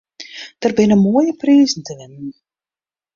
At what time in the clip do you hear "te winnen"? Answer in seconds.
1.85-2.27